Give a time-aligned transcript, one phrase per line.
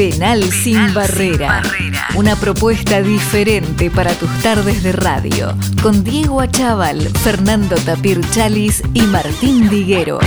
[0.00, 1.62] Penal, sin, barrera.
[2.16, 5.54] Una propuesta diferente para tus tardes de radio.
[5.82, 10.18] Con Diego Achával, Fernando Tapir Chalis y Martín Diguero.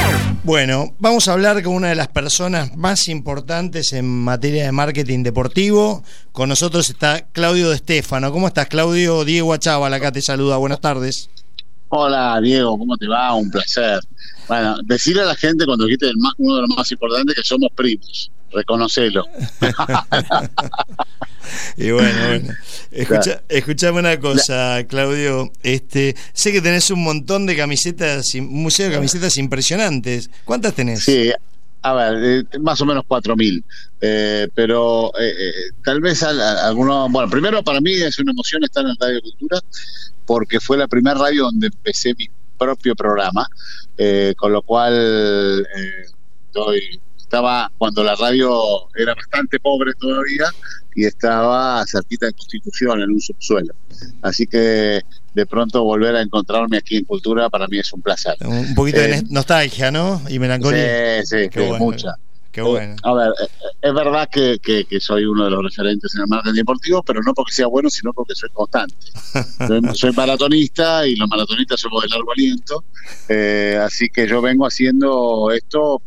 [0.44, 5.24] Bueno, vamos a hablar con una de las personas más importantes en materia de marketing
[5.24, 6.04] deportivo.
[6.32, 8.32] Con nosotros está Claudio de Estefano.
[8.32, 9.26] ¿Cómo estás, Claudio?
[9.26, 10.58] Diego Achával acá te saluda.
[10.58, 11.32] Buenas tardes.
[11.90, 13.34] Hola, Diego, ¿cómo te va?
[13.34, 14.00] Un placer.
[14.48, 18.30] Bueno, decirle a la gente cuando dijiste uno de los más importantes que somos primos
[18.54, 19.26] reconocelo.
[21.78, 22.54] y bueno, bueno.
[22.92, 25.52] Escucha, escuchame una cosa, Claudio.
[25.64, 30.30] Este, sé que tenés un montón de camisetas, un museo de camisetas impresionantes.
[30.46, 31.04] ¿Cuántas tenés?
[31.04, 31.32] Sí,
[31.84, 33.64] a ver, eh, más o menos 4.000.
[34.00, 35.52] Eh, pero eh,
[35.84, 37.12] tal vez algunos.
[37.12, 39.60] Bueno, primero para mí es una emoción estar en Radio Cultura
[40.26, 42.28] porque fue la primera radio donde empecé mi
[42.58, 43.46] propio programa,
[44.38, 45.68] con lo cual
[46.54, 47.02] doy
[47.34, 50.46] estaba cuando la radio era bastante pobre todavía
[50.96, 53.74] y estaba cerquita de Constitución, en un subsuelo.
[54.22, 55.02] Así que
[55.34, 58.36] de pronto volver a encontrarme aquí en Cultura para mí es un placer.
[58.42, 60.22] Un poquito de eh, nostalgia, ¿no?
[60.30, 61.26] Y melancolía.
[61.26, 62.14] Sí, sí, mucha.
[62.52, 62.98] Qué bueno.
[63.02, 63.48] A ver, eh,
[63.82, 67.34] es verdad que, que, soy uno de los referentes en el marketing deportivo, pero no
[67.34, 68.96] porque sea bueno, sino porque soy constante.
[69.96, 72.84] soy, maratonista y los maratonistas somos de largo aliento,
[73.28, 76.00] eh, así que yo vengo haciendo esto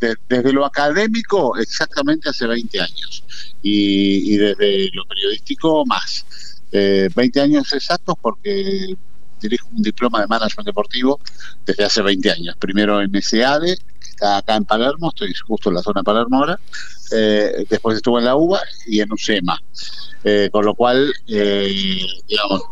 [0.00, 3.24] desde lo académico exactamente hace 20 años
[3.62, 6.24] y, desde lo periodístico más.
[6.72, 8.94] 20 eh, años exactos porque
[9.40, 11.20] dirijo un diploma de management deportivo
[11.64, 12.56] desde hace 20 años.
[12.58, 16.38] Primero en SEADE, que está acá en Palermo, estoy justo en la zona de Palermo
[16.38, 16.60] ahora.
[17.12, 19.62] Eh, después estuve en la UBA y en UCEMA.
[20.24, 22.62] Eh, con lo cual, digamos,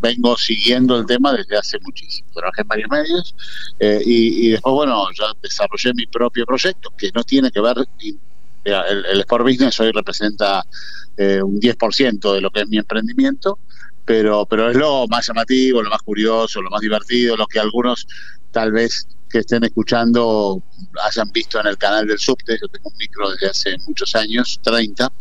[0.00, 2.28] vengo siguiendo el tema desde hace muchísimo.
[2.34, 3.34] Trabajé en varios medios
[3.78, 7.76] eh, y, después, bueno, ya desarrollé mi propio proyecto que no tiene que ver,
[8.64, 10.64] el, Sport Business hoy representa
[11.16, 13.58] eh, un 10% de lo que es mi emprendimiento,
[14.04, 18.06] pero, pero es lo más llamativo, lo más curioso, lo más divertido, lo que algunos
[18.52, 20.62] tal vez que estén escuchando
[21.04, 24.58] hayan visto en el canal del Subte, yo tengo un micro desde hace muchos años,
[24.62, 25.12] 30,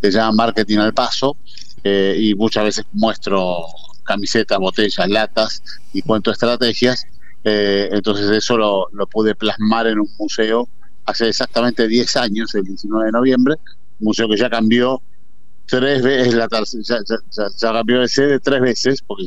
[0.00, 1.36] que se llama Marketing al Paso,
[1.82, 3.64] eh, y muchas veces muestro
[4.06, 5.62] camisetas, botellas, latas
[5.92, 7.06] y cuento estrategias.
[7.44, 10.68] Eh, entonces eso lo, pude plasmar en un museo
[11.04, 13.54] hace exactamente 10 años, el 19 de noviembre,
[14.00, 15.00] un museo que ya cambió
[15.66, 16.98] tres veces, la ya,
[17.60, 19.26] ya, cambió de sede tres veces, porque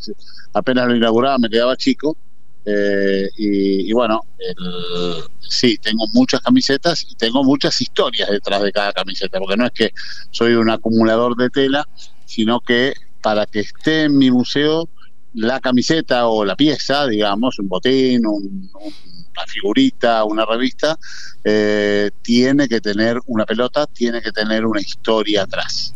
[0.54, 2.18] apenas lo inauguraba me quedaba chico.
[2.66, 4.22] Eh, y, bueno,
[5.40, 9.72] sí, tengo muchas camisetas y tengo muchas historias detrás de cada camiseta, porque no es
[9.72, 9.92] que
[10.32, 11.88] soy un acumulador de tela,
[12.26, 14.90] sino que para que esté en mi museo
[15.34, 20.98] la camiseta o la pieza, digamos, un botín, una figurita, una revista,
[21.44, 25.94] eh, tiene que tener una pelota, tiene que tener una historia atrás.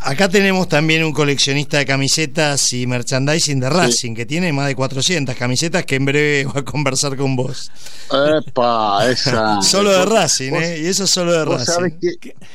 [0.00, 4.76] Acá tenemos también un coleccionista de camisetas y merchandising de Racing, que tiene más de
[4.76, 7.70] 400 camisetas que en breve va a conversar con vos.
[8.10, 9.60] Epa, esa.
[9.62, 10.80] solo de Racing, ¿eh?
[10.82, 11.98] Y eso solo de Racing.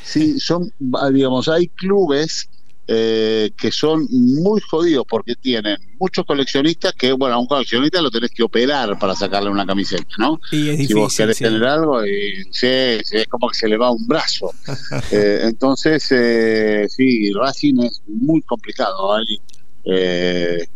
[0.05, 0.71] sí, son,
[1.11, 2.47] digamos, hay clubes
[2.85, 8.11] eh, que son muy jodidos porque tienen muchos coleccionistas que, bueno, a un coleccionista lo
[8.11, 10.37] tenés que operar para sacarle una camiseta, ¿no?
[10.51, 13.89] Y es si vos querés tener algo, y, sí, es como que se le va
[13.89, 14.51] un brazo.
[15.11, 19.17] eh, entonces, eh, sí, Racing es muy complicado.
[19.85, 20.67] Es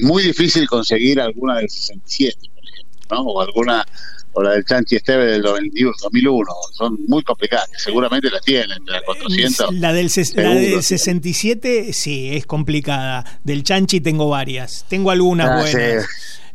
[0.00, 3.20] muy difícil conseguir alguna del 67, por ejemplo, ¿no?
[3.22, 3.84] O alguna
[4.34, 6.44] o la del Chanchi Esteve del 2001.
[6.72, 9.74] Son muy complicadas, seguramente la tienen, la 400.
[9.74, 13.24] La del, la del 67 sí, es complicada.
[13.44, 14.84] Del Chanchi tengo varias.
[14.88, 16.06] Tengo algunas ah, buenas.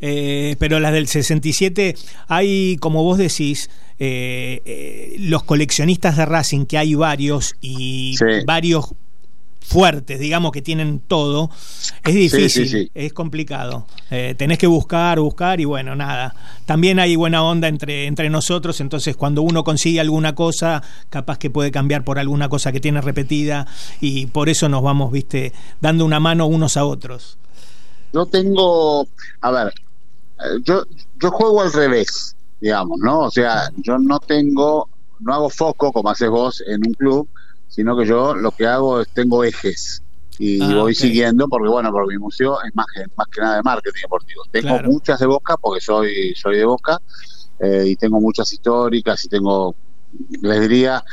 [0.02, 1.94] Eh, pero las del 67
[2.28, 8.94] hay, como vos decís, eh, eh, los coleccionistas de Racing, que hay varios y varios
[9.60, 11.50] fuertes, digamos, que tienen todo,
[12.04, 13.86] es difícil, es complicado.
[14.10, 16.34] Eh, tenés que buscar, buscar y bueno, nada.
[16.66, 21.50] También hay buena onda entre, entre nosotros, entonces cuando uno consigue alguna cosa, capaz que
[21.50, 23.66] puede cambiar por alguna cosa que tiene repetida
[24.00, 27.38] y por eso nos vamos, viste, dando una mano unos a otros.
[28.12, 29.06] Yo tengo,
[29.40, 30.84] a ver, eh, yo,
[31.20, 33.20] yo juego al revés, digamos, ¿no?
[33.20, 34.88] O sea, yo no tengo,
[35.20, 37.28] no hago foco como haces vos en un club,
[37.70, 40.02] sino que yo lo que hago es tengo ejes
[40.38, 43.56] y ah, voy siguiendo porque bueno porque mi museo es más que, más que nada
[43.56, 44.42] de marketing deportivo.
[44.50, 47.00] Tengo muchas de Boca porque soy soy de Boca
[47.60, 49.74] eh, y tengo muchas históricas y tengo
[50.42, 51.04] les diría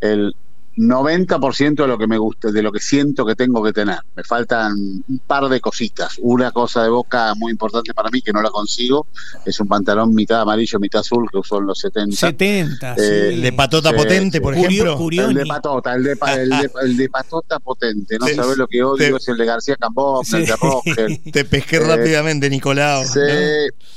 [0.00, 0.34] el
[0.88, 3.98] 90% de lo que me gusta, de lo que siento que tengo que tener.
[4.16, 4.72] Me faltan
[5.08, 6.16] un par de cositas.
[6.20, 9.06] Una cosa de boca muy importante para mí que no la consigo
[9.44, 12.16] es un pantalón mitad amarillo, mitad azul que usó en los 70.
[12.16, 14.96] 70, eh, de patota potente, por ejemplo.
[15.10, 16.18] El de patota, el de,
[16.82, 18.18] el de, patota potente.
[18.18, 21.20] No sabes lo que odio, es el de García Cambó, el de Roger.
[21.32, 23.04] Te pesqué eh, rápidamente, Nicolau.
[23.04, 23.20] Sí,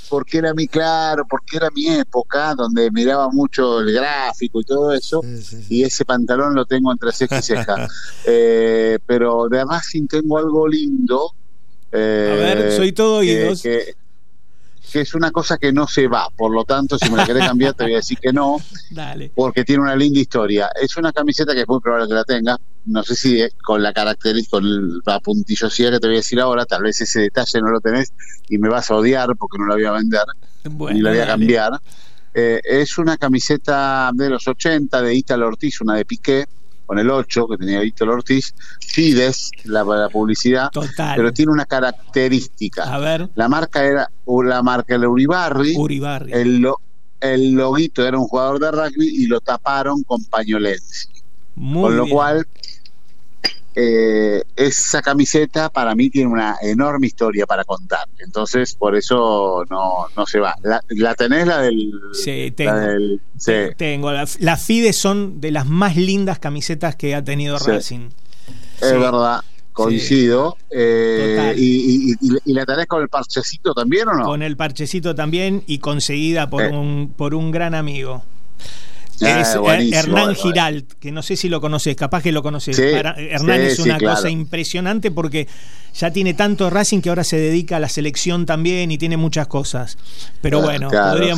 [0.09, 4.93] porque era mi, claro, porque era mi época donde miraba mucho el gráfico y todo
[4.93, 5.21] eso.
[5.69, 7.87] y ese pantalón lo tengo entre ceja y ceja.
[8.25, 11.33] eh, pero de Racing tengo algo lindo.
[11.91, 13.61] Eh, a ver, soy todo oídos.
[13.61, 13.93] Que,
[14.91, 17.47] que, es una cosa que no se va, por lo tanto, si me la querés
[17.47, 18.57] cambiar, te voy a decir que no,
[18.91, 19.31] Dale.
[19.33, 20.69] porque tiene una linda historia.
[20.79, 23.93] Es una camiseta que es muy probable que la tenga, no sé si con la
[23.93, 27.69] característica, con la puntillosidad que te voy a decir ahora, tal vez ese detalle no
[27.69, 28.13] lo tenés
[28.49, 30.25] y me vas a odiar porque no la voy a vender,
[30.91, 31.79] ni la voy a cambiar.
[32.35, 36.45] Eh, es una camiseta de los 80 de Italo Ortiz, una de Piqué,
[36.93, 40.69] con el 8 que tenía Italo Ortiz, Fides, la, la publicidad,
[41.15, 42.83] pero tiene una característica.
[42.83, 43.29] A ver.
[43.33, 44.11] La marca era
[44.45, 46.31] la marca el Uribarri, Uribarri.
[46.31, 46.67] El,
[47.19, 51.07] el loguito era un jugador de rugby y lo taparon con pañolense.
[51.55, 52.47] con lo cual
[53.75, 58.07] eh, esa camiseta para mí tiene una enorme historia para contar.
[58.19, 60.55] Entonces, por eso no, no se va.
[60.61, 61.91] ¿La, tenés la del.?
[62.13, 63.19] Sí, tengo.
[63.77, 64.11] Tengo.
[64.11, 68.09] Las FIDE son de las más lindas camisetas que ha tenido Racing.
[68.81, 69.41] Es verdad.
[69.73, 70.55] Coincido.
[70.69, 74.23] Eh, y, y, la tenés con el parchecito también o no?
[74.23, 76.69] Con el parchecito también y conseguida por, eh.
[76.69, 78.23] un, por un gran amigo.
[79.25, 82.77] Ah, es eh, Hernán Giralt, que no sé si lo conoces, capaz que lo conoces.
[82.77, 85.47] Hernán es una cosa impresionante porque
[85.93, 89.47] ya tiene tanto Racing que ahora se dedica a la selección también y tiene muchas
[89.47, 89.97] cosas.
[90.41, 90.89] Pero bueno,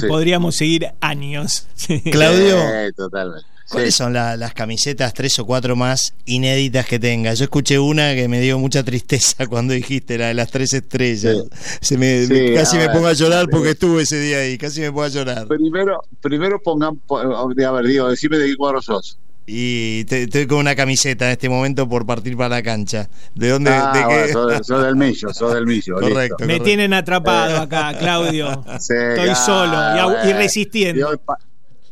[0.07, 1.67] podríamos seguir años.
[2.11, 2.57] Claudio,
[2.95, 3.55] totalmente.
[3.69, 7.39] ¿Cuáles son las camisetas tres o cuatro más inéditas que tengas?
[7.39, 11.37] Yo escuché una que me dio mucha tristeza cuando dijiste la de las tres estrellas.
[11.81, 15.03] Se me, casi me pongo a llorar porque estuve ese día ahí, casi me pongo
[15.03, 15.47] a llorar.
[15.47, 19.17] Primero, primero pongan, a ver, digo, decime de qué cuadro sos.
[19.47, 23.09] Y estoy con una camiseta en este momento por partir para la cancha.
[23.35, 23.69] ¿De dónde?
[23.71, 24.33] Ah, de qué?
[24.63, 25.99] sos, del Millo, sos del Millo.
[25.99, 28.63] correcto, Me tienen atrapado acá, Claudio.
[28.73, 31.09] Estoy solo y, resistiendo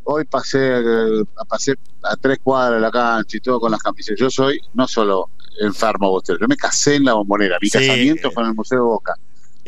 [0.03, 1.73] hoy pasé, eh, pasé
[2.03, 4.19] a tres cuadras de la cancha y todo con las camisetas.
[4.19, 5.29] Yo soy no solo
[5.59, 7.57] enfermo bostero, yo me casé en la bombonera.
[7.61, 9.15] Mi casamiento fue en el Museo de Boca.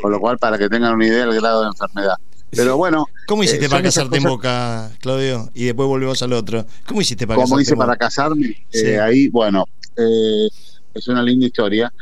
[0.01, 2.15] Con lo cual, para que tengan una idea del grado de enfermedad.
[2.51, 3.07] Pero bueno.
[3.27, 5.49] ¿Cómo hiciste eh, para casarte en Boca, Claudio?
[5.53, 6.65] Y después volvemos al otro.
[6.85, 8.65] ¿Cómo hiciste para ¿Cómo hice para casarme?
[8.73, 9.65] Eh, ahí, bueno,
[9.95, 11.93] es una linda historia.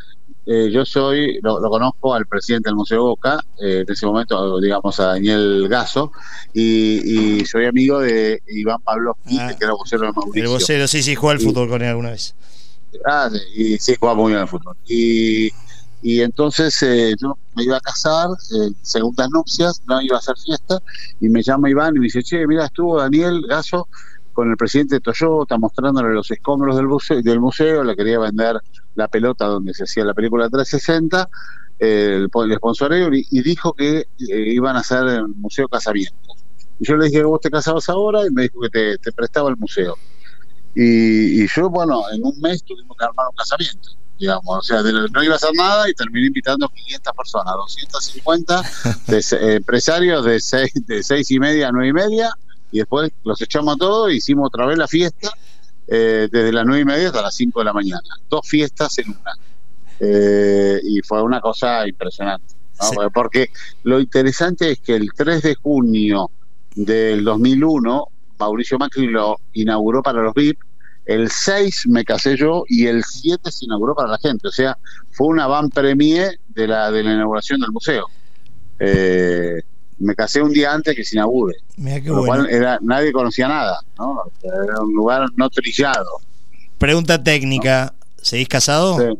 [0.45, 4.99] Eh, yo soy, lo, conozco al presidente del Museo Boca, eh, en ese momento, digamos,
[4.99, 6.11] a Daniel Gaso,
[6.53, 10.43] y, soy amigo de Iván Pablo ah, que era vocero de Mauricio.
[10.43, 12.35] El vocero, sí, sí, jugó al fútbol con él alguna vez.
[13.05, 14.75] Ah, sí, y sí, jugaba muy bien al fútbol.
[14.85, 15.49] Y,
[16.01, 18.27] y entonces eh, yo me iba a casar,
[18.81, 20.81] segundas nupcias, no iba a hacer fiesta,
[21.21, 23.87] y me llama Iván y me dice, che, mira, estuvo Daniel Gaso
[24.33, 28.59] con el presidente de Toyota mostrándole los escombros del museo, del museo le quería vender
[28.95, 31.29] la pelota donde se hacía la película 360,
[31.79, 36.35] el, el sponsoreo, y, dijo que eh, iban a hacer el Museo Casamiento.
[36.79, 39.57] Y yo le dije, vos te casabas ahora, y me dijo que te, prestaba el
[39.57, 39.95] museo.
[40.75, 43.89] Y, yo, bueno, en un mes tuvimos que armar un casamiento
[44.19, 48.61] digamos, o sea, no iba a hacer nada y terminé invitando 500 personas, 250
[49.07, 52.33] de, empresarios de seis, de seis y media a nueve y media,
[52.73, 55.29] y después los echamos a todos, hicimos otra vez la fiesta,
[55.87, 58.01] eh, desde las nueve y media hasta las 5 de la mañana.
[58.27, 59.31] Dos fiestas en una.
[59.99, 62.55] Eh, y fue una cosa impresionante.
[63.13, 63.51] Porque
[63.83, 66.31] lo interesante es que el 3 de junio
[66.75, 68.07] del 2001,
[68.39, 70.57] Mauricio Macri lo inauguró para los VIP,
[71.05, 74.47] el 6 me casé yo y el 7 se inauguró para la gente.
[74.47, 74.79] O sea,
[75.11, 78.07] fue una van premier de la, de la inauguración del museo.
[78.79, 79.61] Eh,
[80.03, 81.57] me casé un día antes que se inaugure.
[82.05, 84.23] lo cual era, nadie conocía nada, ¿no?
[84.43, 86.19] Era un lugar no trillado.
[86.77, 88.97] Pregunta técnica, ¿seguís casado?
[88.99, 89.19] Sí.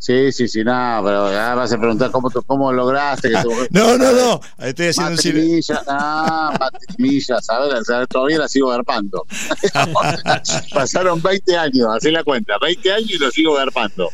[0.00, 3.34] Sí, sí, no, pero ahora vas a preguntar cómo, cómo lograste que
[3.70, 7.86] No, no, no, estoy haciendo un Ah, matrimilla, ¿sabes?
[8.08, 9.26] todavía la sigo garpando.
[10.72, 14.08] Pasaron 20 años, así la cuenta, 20 años y lo sigo garpando.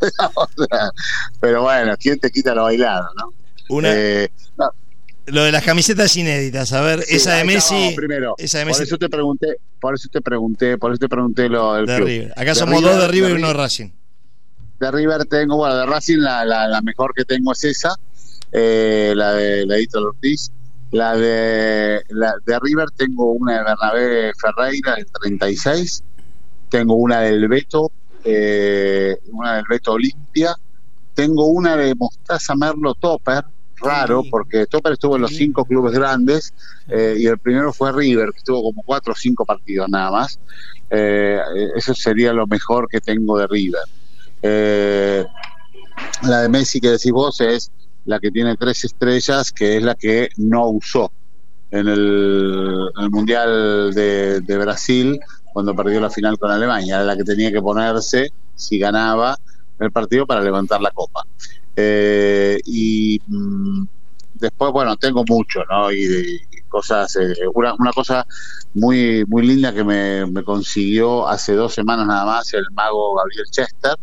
[1.40, 3.32] pero bueno, ¿quién te quita lo bailado, no?
[3.70, 4.30] Una, eh,
[5.30, 7.92] lo de las camisetas inéditas, a ver, esa de Messi.
[7.96, 8.78] primero, esa de Messi.
[8.78, 11.98] Por eso te pregunté, por eso te pregunté, por eso te pregunté lo del de
[11.98, 12.32] River.
[12.36, 13.90] Acá somos dos de River y uno de Racing.
[14.78, 17.94] De River tengo, bueno, de Racing la, la, mejor que tengo es esa,
[18.52, 20.50] eh, la de la de Ortiz.
[20.92, 26.02] La de, la de River tengo una de Bernabé Ferreira del 36
[26.70, 27.90] tengo una del Beto,
[28.24, 30.54] eh, una del Beto Olimpia,
[31.12, 33.44] tengo una de Mostaza Merlo Topper,
[33.80, 36.54] raro, porque Topper estuvo en los cinco clubes grandes
[36.88, 40.38] eh, y el primero fue River, que estuvo como cuatro o cinco partidos nada más.
[40.90, 41.38] Eh,
[41.76, 43.82] eso sería lo mejor que tengo de River.
[44.42, 45.24] Eh,
[46.22, 47.70] la de Messi que decís vos es
[48.04, 51.12] la que tiene tres estrellas, que es la que no usó
[51.70, 55.20] en el, Mundial de, Brasil
[55.52, 59.36] cuando perdió la final con Alemania, era la que tenía que ponerse si ganaba
[59.78, 61.24] el partido para levantar la copa.
[61.76, 63.84] Eh, y mm,
[64.34, 65.92] después, bueno, tengo mucho, ¿no?
[65.92, 68.24] Y, cosas, eh, una, una, cosa
[68.74, 73.44] muy, muy linda que me, me, consiguió hace dos semanas nada más el mago Gabriel
[73.50, 73.96] Chester,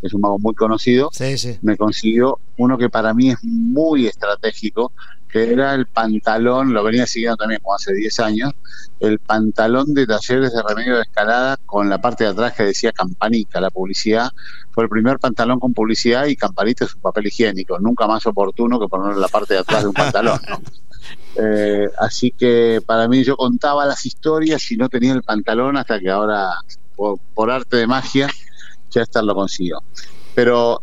[0.00, 1.58] que es un mago muy conocido, sí, sí.
[1.62, 4.92] me consiguió uno que para mí es muy estratégico,
[5.32, 8.52] que era el pantalón, lo venía siguiendo también como hace 10 años,
[8.98, 12.92] el pantalón de talleres de remedio de escalada con la parte de atrás que decía
[12.92, 14.30] campanita, la publicidad.
[14.72, 18.78] Fue el primer pantalón con publicidad y campanita es un papel higiénico, nunca más oportuno
[18.78, 20.40] que ponerlo en la parte de atrás de un pantalón.
[21.36, 25.98] Eh, así que para mí yo contaba las historias y no tenía el pantalón hasta
[25.98, 26.50] que ahora,
[26.96, 28.28] por, arte de magia,
[28.90, 29.82] ya está lo consiguió.
[30.34, 30.82] Pero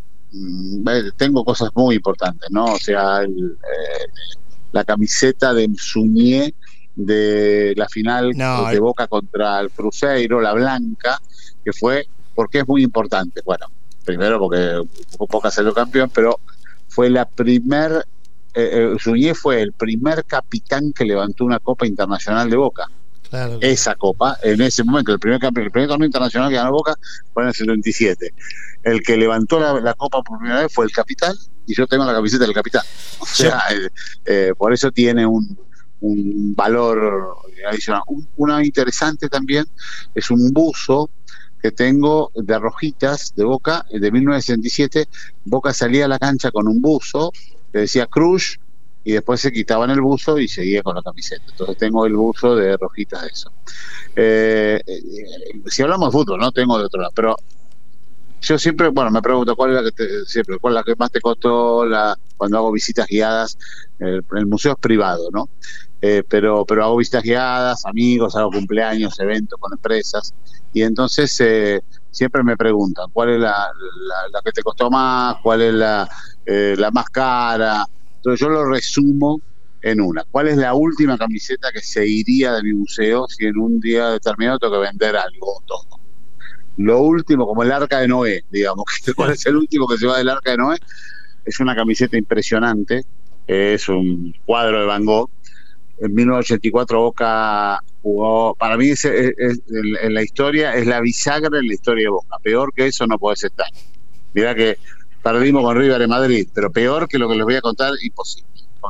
[1.16, 2.66] tengo cosas muy importantes, ¿no?
[2.66, 3.30] O sea, eh,
[4.72, 6.54] la camiseta de Suñé
[6.96, 11.22] de la final de Boca contra el Cruzeiro, la blanca,
[11.64, 13.42] que fue, porque es muy importante.
[13.46, 13.68] Bueno,
[14.04, 14.82] primero porque
[15.18, 16.40] Boca salió campeón, pero
[16.88, 18.06] fue la primer,
[18.54, 22.88] eh, eh fue el primer capitán que levantó una Copa Internacional de Boca.
[23.60, 26.96] Esa copa, en ese momento, el primer, el primer torneo internacional que ganó Boca
[27.34, 28.34] fue en el 77
[28.88, 32.14] el que levantó la, copa por primera vez fue el capitán y yo tengo la
[32.14, 32.84] camiseta del capitán.
[33.20, 33.90] O sea, eh,
[34.26, 35.58] eh, por eso tiene un,
[36.00, 38.04] valor adicional.
[38.36, 39.66] una interesante también
[40.14, 41.10] es un buzo
[41.60, 45.08] que tengo de rojitas de Boca de 1967.
[45.44, 47.34] Boca salía a la cancha con un buzo
[47.74, 48.60] que decía Cruz
[49.04, 51.44] y después se quitaban el buzo y seguía con la camiseta.
[51.50, 53.52] Entonces tengo el buzo de rojitas de eso.
[54.16, 54.80] Eh,
[55.66, 57.36] si hablamos de fútbol, no tengo de otro lado, pero
[58.42, 61.12] yo siempre, bueno, me pregunto cuál es la que siempre, cuál es la que más
[61.12, 63.58] te costó la, cuando hago visitas guiadas.
[64.00, 65.50] El, museo es privado, ¿no?
[66.02, 70.34] Eh, pero, pero hago visitas guiadas, amigos, hago cumpleaños, eventos con empresas.
[70.72, 73.72] Y entonces eh, siempre me preguntan cuál es la,
[74.32, 76.08] la, que te costó más, cuál es la,
[76.46, 77.86] eh, la más cara.
[78.18, 79.42] Entonces yo lo resumo
[79.82, 80.24] en una.
[80.30, 84.10] ¿Cuál es la última camiseta que se iría de mi museo si en un día
[84.10, 85.97] determinado tengo que vender algo todo?
[86.78, 90.18] Lo último, como el arca de Noé, digamos, cuál es el último que se va
[90.18, 90.78] del arca de Noé,
[91.46, 93.04] es una camiseta impresionante,
[93.48, 95.30] es un cuadro de Van Gogh.
[96.00, 101.74] En 1984 Boca jugó, para mí es, en, la historia, es la bisagra en la
[101.74, 102.38] historia de Boca.
[102.44, 103.68] Peor que eso no puede estar.
[104.34, 104.78] Mira que
[105.24, 108.48] perdimos con River en Madrid, pero peor que lo que les voy a contar, imposible.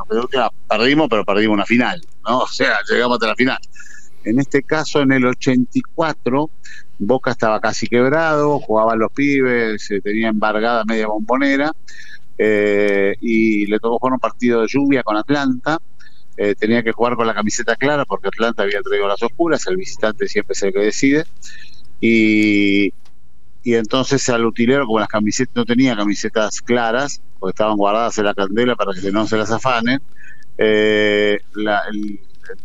[0.10, 2.40] peor que perdimos, pero perdimos una final, ¿no?
[2.48, 3.60] O sea, llegamos hasta la final.
[4.26, 6.50] En este caso, en el 84,
[7.00, 11.72] Boca estaba casi quebrado, jugaban los pibes, se tenía embargada media bombonera
[12.38, 15.80] eh, y le tocó jugar un partido de lluvia con Atlanta.
[16.36, 19.78] Eh, tenía que jugar con la camiseta clara porque Atlanta había traído las oscuras, el
[19.78, 21.24] visitante siempre es el que decide.
[22.00, 22.94] Y,
[23.64, 28.26] y entonces al utilero, como las camisetas no tenía camisetas claras, porque estaban guardadas en
[28.26, 30.00] la candela para que no se las afanen,
[30.58, 32.20] eh, la, el,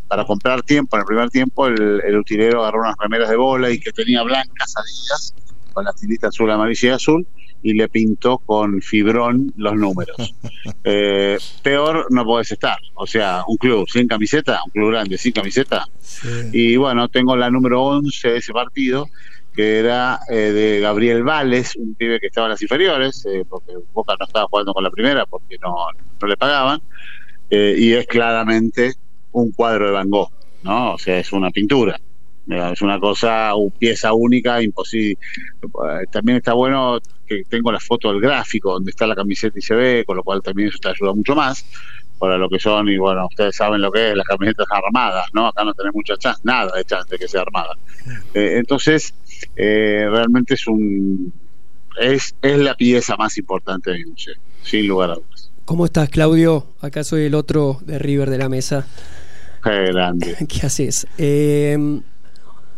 [0.08, 3.80] para comprar tiempo, en el primer tiempo, el, utilero agarró unas remeras de bola y
[3.80, 5.34] que tenía blancas adidas,
[5.72, 7.26] con la tilita azul, amarilla y azul,
[7.62, 10.16] y le pintó con fibrón los números.
[10.84, 12.78] Eh, peor no podés estar.
[12.94, 15.86] O sea, un club sin camiseta, un club grande sin camiseta.
[16.52, 19.08] Y bueno, tengo la número 11 de ese partido,
[19.54, 23.72] que era eh, de Gabriel Vales, un pibe que estaba en las inferiores, eh, porque
[23.92, 25.74] Boca no estaba jugando con la primera porque no,
[26.20, 26.80] no le pagaban.
[27.50, 28.94] y es claramente
[29.32, 30.30] un cuadro de Van Gogh,
[30.62, 30.94] ¿no?
[30.94, 31.98] O sea, es una pintura.
[32.48, 35.16] Es una cosa, una pieza única, imposible.
[36.10, 39.74] También está bueno que tengo la foto del gráfico donde está la camiseta y se
[39.74, 41.64] ve, con lo cual también eso te ayuda mucho más
[42.18, 45.48] para lo que son, y bueno, ustedes saben lo que es las camisetas armadas, ¿no?
[45.48, 47.74] Acá no tenemos mucha chance, nada de chance de que sea armada.
[48.32, 49.12] Eh, entonces,
[49.56, 51.32] eh, realmente es un
[52.00, 55.50] es, es la pieza más importante de mi museo, sin lugar a dudas.
[55.64, 56.66] ¿Cómo estás, Claudio?
[56.80, 58.86] Acá soy el otro de River de la mesa.
[59.62, 60.36] Qué grande.
[60.48, 61.06] ¿Qué haces?
[61.18, 62.00] Eh,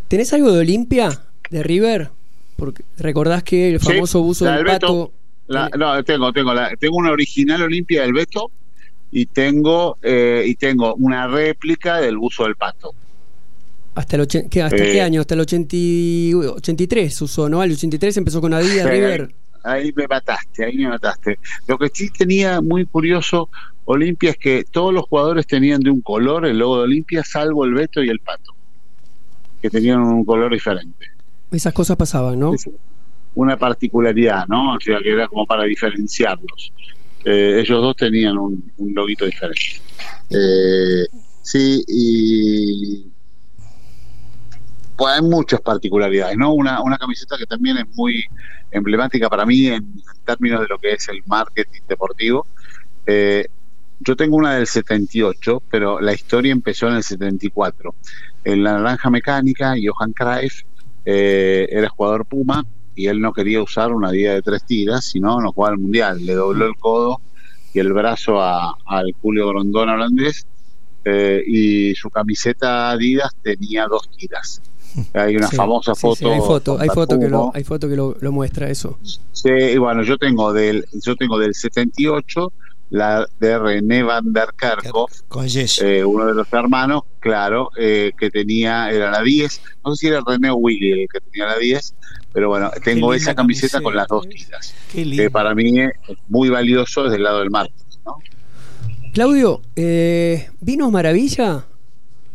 [0.09, 1.11] ¿Tenés algo de Olimpia,
[1.50, 2.11] de River?
[2.57, 5.12] Porque recordás que el famoso buzo del, pato.
[5.49, 8.50] no, tengo, tengo, tengo una original Olimpia del Beto
[9.11, 12.95] y tengo, eh, y tengo una réplica del buzo del pato.
[13.95, 15.21] ¿Hasta, el ¿Hasta qué eh, año?
[15.21, 17.62] Hasta el 83 usó, ¿no?
[17.62, 19.33] El 83 empezó con Adidas, River.
[19.62, 21.38] Ahí, me mataste, ahí me mataste.
[21.67, 23.49] Lo que sí tenía muy curioso
[23.87, 27.64] Olimpia es que todos los jugadores tenían de un color el logo de Olimpia, salvo
[27.64, 28.55] el Beto y el Pato,
[29.61, 31.07] que tenían un color diferente.
[31.50, 32.53] Esas cosas pasaban, ¿no?
[33.37, 34.75] una particularidad, ¿no?
[34.75, 36.73] O sea, que era como para diferenciarlos.
[37.25, 39.81] Eh, ellos dos tenían un, un loguito diferente.
[40.31, 41.07] Eh,
[41.43, 43.07] sí, y
[44.97, 46.55] pues hay muchas particularidades, ¿no?
[46.55, 48.25] Una, una camiseta que también es muy
[48.71, 52.47] emblemática para mí en, términos de lo que es el marketing deportivo.
[53.07, 53.47] Eh,
[54.01, 57.95] yo tengo una del 78, pero la historia empezó en el 74.
[58.45, 60.63] En la naranja mecánica, Johan Cruyff
[61.05, 65.41] eh, era jugador Puma y él no quería usar una día de tres tiras, sino
[65.41, 66.25] no jugaba al Mundial.
[66.25, 67.21] Le dobló el codo
[67.73, 70.47] y el brazo al Julio Grondón holandés
[71.05, 74.63] eh, y su camiseta Adidas tenía dos tiras.
[75.13, 76.33] Hay una famosa foto.
[76.33, 78.99] hay foto, hay foto que, lo, hay foto que lo, muestra eso.
[79.33, 82.53] Sí, bueno, yo tengo del, yo tengo del 78
[82.95, 85.23] la de René van der Kerkhoff,
[85.83, 90.07] eh, uno de los hermanos, claro, eh, que tenía, era la 10, no sé si
[90.13, 91.93] era René o Willy el que tenía la 10,
[92.33, 95.91] pero bueno, tengo esa camiseta, con las dos tiras, que para mí es
[96.29, 97.69] muy valioso desde el lado del mar.
[98.07, 98.19] ¿no?
[99.13, 101.65] Claudio, eh, ¿Vinos Maravilla?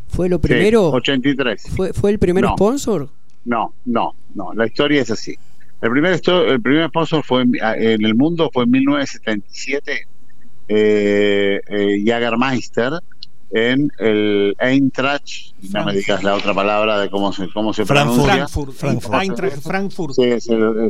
[0.10, 0.90] ¿Fue lo primero?
[0.90, 1.70] 83.
[1.74, 3.08] ¿Fue, ¿Fue el primer sponsor?
[3.46, 5.38] No, no, no, la historia es así.
[5.82, 10.06] El primer, el primer sponsor fue en, en el mundo fue en 1977
[10.70, 13.02] eh, eh, Jagermeister
[13.52, 18.48] en el Eintracht, no me digas la otra palabra de cómo se, cómo se pronuncia.
[18.48, 19.62] Frankfurt.
[19.62, 20.14] Frankfurt.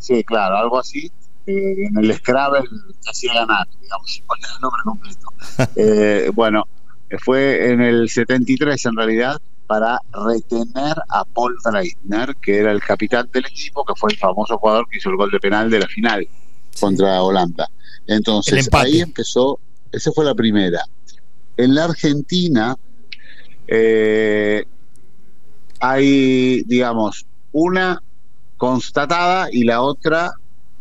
[0.02, 1.10] Sí, claro, algo así.
[1.48, 2.64] Eh, en el Scrabble
[3.10, 5.28] hacía ganar, digamos, con el nombre completo.
[5.76, 6.68] Eh, bueno,
[7.20, 13.30] fue en el 73 en realidad para retener a Paul Breitner, que era el capitán
[13.32, 15.88] del equipo, que fue el famoso jugador que hizo el gol de penal de la
[15.88, 16.28] final
[16.80, 17.68] contra Holanda.
[18.08, 19.60] Entonces ahí empezó
[19.92, 20.82] esa fue la primera.
[21.58, 22.76] En la Argentina
[23.68, 24.66] eh,
[25.80, 28.02] hay, digamos, una
[28.58, 30.32] constatada y la otra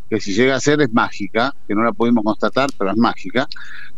[0.08, 3.46] que si llega a ser es mágica, que no la pudimos constatar, pero es mágica.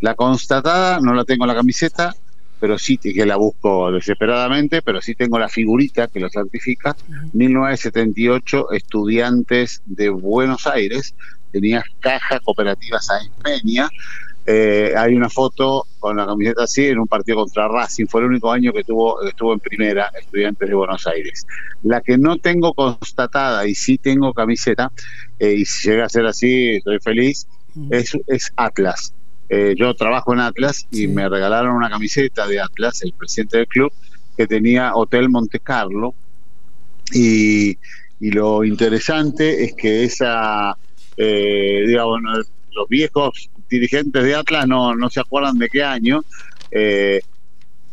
[0.01, 2.15] La constatada no la tengo en la camiseta,
[2.59, 6.97] pero sí que la busco desesperadamente, pero sí tengo la figurita que lo certifica.
[7.33, 11.15] 1978, estudiantes de Buenos Aires,
[11.53, 13.89] tenía caja cooperativa Sáenz Peña,
[14.53, 18.07] eh, hay una foto con la camiseta así en un partido contra Racing.
[18.07, 21.47] Fue el único año que tuvo, estuvo en primera Estudiantes de Buenos Aires.
[21.85, 24.91] La que no tengo constatada y sí tengo camiseta,
[25.39, 27.47] eh, y si llega a ser así, estoy feliz,
[27.91, 29.15] es, es Atlas.
[29.49, 33.69] Eh, yo trabajo en Atlas y me regalaron una camiseta de Atlas, el presidente del
[33.69, 33.93] club,
[34.37, 36.13] que tenía Hotel Monte Carlo.
[37.13, 37.79] Y,
[38.19, 40.77] y lo interesante es que esa,
[41.17, 42.21] digamos,
[42.73, 46.23] los viejos dirigentes de Atlas no, no se acuerdan de qué año.
[46.71, 47.21] Eh,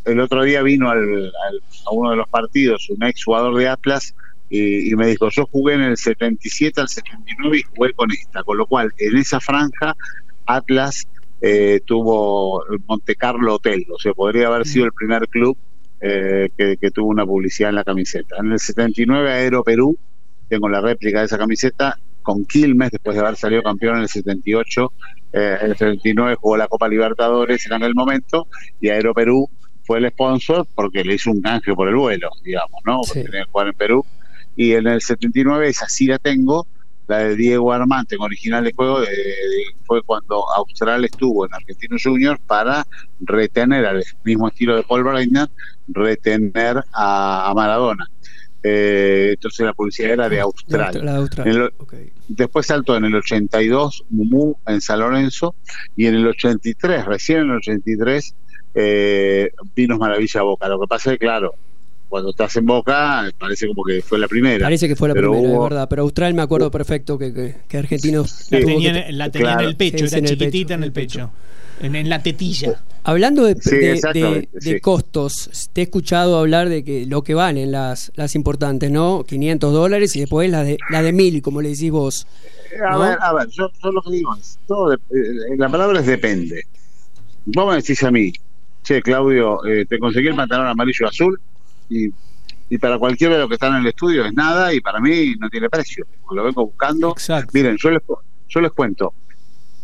[0.06, 0.96] el otro día vino a
[1.92, 4.16] uno de los partidos un ex jugador de Atlas
[4.50, 8.58] y, me dijo, yo jugué en el 77 al 79 y jugué con esta, con
[8.58, 9.96] lo cual en esa franja
[10.46, 11.06] Atlas
[11.42, 15.58] eh, tuvo el Monte Carlo Hotel, o sea, podría haber sido el primer club
[16.00, 18.38] eh, que, que, tuvo una publicidad en la camiseta.
[18.40, 19.98] En el 79 Aero Perú,
[20.48, 24.10] tengo la réplica de esa camiseta, con Quilmes, después de haber salido campeón en el
[24.10, 24.92] 78,
[25.34, 28.48] eh, en el 79 jugó la Copa Libertadores en aquel momento,
[28.80, 29.50] y Aero Perú
[29.84, 33.02] fue el sponsor porque le hizo un canje por el vuelo, digamos, ¿no?
[33.08, 34.06] Porque tenía que jugar en Perú.
[34.56, 36.68] Y en el 79, esa sí la tengo,
[37.08, 39.00] la de Diego Armante, en original de juego,
[39.86, 42.86] fue cuando Austral estuvo en Argentinos Juniors para
[43.22, 45.48] retener, al mismo estilo de Paul Breitner,
[45.88, 48.10] retener a Maradona.
[48.64, 50.94] Eh, entonces la publicidad era de Austral.
[52.28, 55.56] Después saltó en el 82 Mumu en San Lorenzo
[55.96, 58.36] y en el 83, recién en el 83,
[58.76, 60.68] eh, Vinos Maravilla Boca.
[60.68, 61.54] Lo que pasa es que, claro,
[62.08, 64.66] cuando estás en Boca parece como que fue la primera.
[64.66, 65.88] Parece que fue la primera, es verdad.
[65.90, 68.48] Pero Austral me acuerdo perfecto que, que, Argentinos...
[68.52, 68.60] La
[69.30, 71.32] tenía, en el pecho, era chiquitita en el pecho.
[71.80, 72.82] En, la tetilla.
[73.04, 78.34] Hablando de, de, costos, te he escuchado hablar de que lo que valen las, las
[78.36, 79.24] importantes, ¿no?
[79.28, 82.26] 500 dólares y después la de, la de 1000, como le decís vos.
[82.90, 84.98] A ver, a ver, yo, lo que digo es, todo eh,
[85.56, 86.64] la palabra es depende.
[87.46, 88.34] Vos me decís a mí,
[88.84, 91.40] che, Claudio, eh, te conseguí el pantalón amarillo azul
[91.90, 92.10] y,
[92.70, 95.36] y para cualquiera de los que están en el estudio es nada y para mí
[95.40, 96.06] no tiene precio.
[96.32, 97.14] Lo vengo buscando.
[97.54, 98.02] Miren, yo les,
[98.50, 99.14] yo les cuento,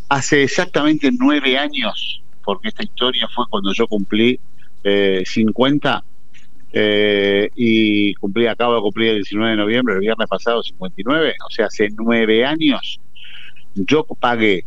[0.08, 4.38] hace exactamente nueve años, porque esta historia fue cuando yo cumplí
[4.82, 6.04] eh, 50,
[6.76, 11.50] eh, y cumplí, acabo de cumplir el 19 de noviembre, el viernes pasado, 59, o
[11.50, 12.98] sea, hace nueve años,
[13.74, 14.64] yo pagué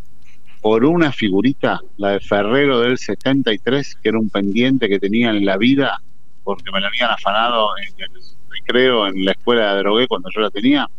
[0.61, 5.45] por una figurita, la de Ferrero del 73, que era un pendiente que tenía en
[5.45, 6.01] la vida,
[6.47, 8.09] porque me la habían afanado en el
[8.49, 10.89] recreo en la escuela de drogué cuando yo la tenía,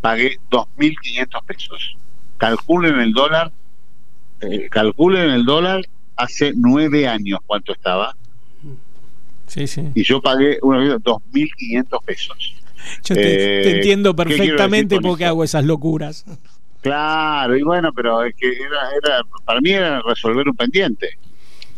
[0.00, 1.96] pagué 2.500 pesos.
[2.36, 3.50] Calculen el dólar,
[4.40, 8.14] eh, calculen el dólar hace nueve años cuánto estaba.
[9.48, 9.90] Sí, sí.
[9.96, 12.54] Y yo pagué una 2.500 pesos.
[13.02, 16.24] Yo te, eh, entiendo perfectamente por qué hago esas locuras.
[16.82, 21.18] Claro, y bueno, pero es que era, era para mí era resolver un pendiente.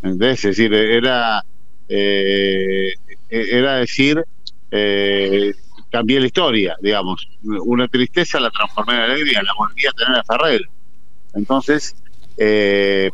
[0.03, 1.43] Es decir, era,
[1.89, 2.93] eh,
[3.29, 4.23] era decir,
[4.71, 5.53] eh,
[5.91, 7.29] cambié la historia, digamos.
[7.43, 10.63] Una tristeza la transformé en alegría, la volví a tener a Ferrer.
[11.35, 11.95] Entonces,
[12.37, 13.11] eh,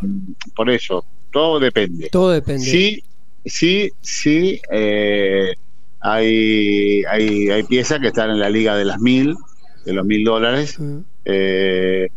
[0.55, 2.09] por eso, todo depende.
[2.11, 2.65] Todo depende.
[2.65, 3.03] Sí,
[3.45, 5.55] sí, sí, eh,
[6.01, 9.37] hay, hay, hay piezas que están en la liga de las mil,
[9.85, 10.79] de los mil dólares.
[11.25, 12.09] Eh,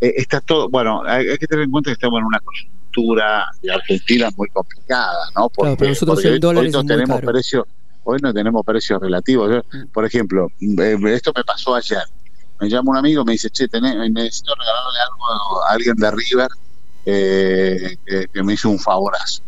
[0.00, 2.40] eh, está todo, bueno, hay, que tener en cuenta que estamos en una
[2.90, 5.48] coyuntura de Argentina muy complicada, ¿no?
[5.48, 7.64] Porque, nosotros hoy, no tenemos precios,
[8.04, 9.64] hoy no tenemos precios relativos.
[9.72, 9.86] Mm.
[9.92, 12.02] Por ejemplo, eh, esto me pasó ayer.
[12.60, 16.48] Me llama un amigo, me dice, che, tenés, necesito regalarle algo a alguien de River
[17.04, 19.42] que, me hizo un favorazo.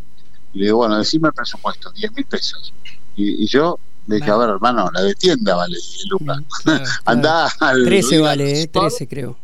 [0.55, 2.72] Y le digo, bueno, decime el presupuesto, 10 mil pesos.
[3.16, 6.42] Y, yo le dije, a ver, hermano, la de tienda vale 10 lucas.
[7.05, 7.85] Andá al.
[7.85, 9.37] 13 vale, eh, 13 creo.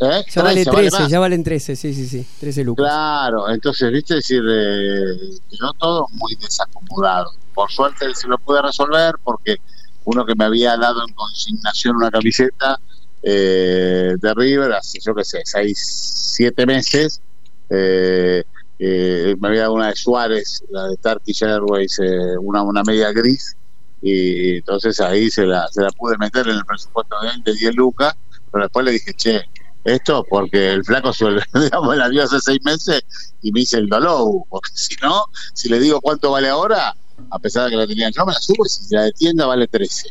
[0.00, 0.24] ¿Eh?
[0.30, 2.86] Ya vale 13, ya valen 13, sí, sí, sí, 13 lucas.
[2.86, 7.32] Claro, entonces, viste, decir, eh, quedó todo muy desacomodado.
[7.54, 9.56] Por suerte se lo pude resolver porque
[10.04, 12.78] uno que me había dado en consignación una camiseta
[13.22, 17.20] eh, de River hace, yo qué sé, 6, 7 meses,
[17.68, 18.42] eh,
[18.78, 23.12] eh, me había dado una de Suárez, la de Turkish Airways, eh, una, una media
[23.12, 23.54] gris,
[24.00, 28.14] y entonces ahí se la, se la pude meter en el presupuesto de 10 lucas,
[28.50, 29.42] pero después le dije, che,
[29.84, 33.02] esto porque el flaco se digamos, la vio hace seis meses
[33.42, 36.94] y me hice el dolor, porque si no, si le digo cuánto vale ahora,
[37.30, 39.46] a pesar de que la tenían yo, me la subo y si la de tienda
[39.46, 40.08] vale 13.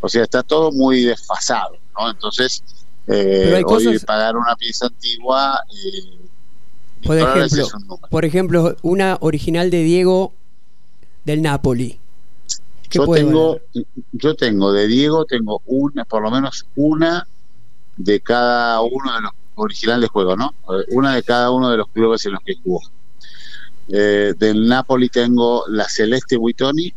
[0.00, 2.10] O sea, está todo muy desfasado, ¿no?
[2.10, 2.62] Entonces,
[3.06, 6.26] eh, hoy pagar una pieza antigua eh,
[7.06, 7.68] por ejemplo,
[8.10, 10.32] por ejemplo, una original de Diego
[11.24, 11.98] del Napoli.
[12.90, 13.60] Yo tengo,
[14.12, 17.26] yo tengo de Diego, tengo una, por lo menos una
[17.96, 20.54] de cada uno de los originales de juego, ¿no?
[20.88, 22.80] Una de cada uno de los clubes en los que jugó.
[23.88, 26.92] Eh, del Napoli tengo la Celeste Buitoni,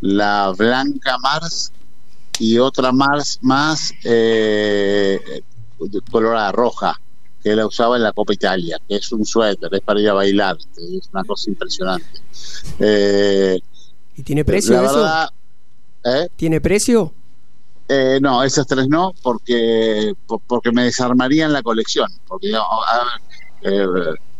[0.00, 1.72] la Blanca Mars
[2.38, 5.42] y otra Mars más eh,
[6.10, 6.98] colorada roja
[7.42, 10.14] que la usaba en la Copa Italia, que es un suéter, es para ir a
[10.14, 12.20] bailar, es una cosa impresionante.
[12.78, 13.60] Eh,
[14.16, 15.06] ¿Y tiene precio eso?
[16.04, 16.28] ¿eh?
[16.36, 17.12] ¿Tiene precio?
[17.88, 20.14] Eh, no, esas tres no, porque
[20.46, 22.10] porque me desarmarían la colección.
[22.26, 22.52] Porque